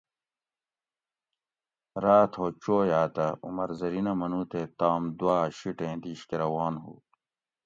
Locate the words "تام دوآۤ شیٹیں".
4.79-5.95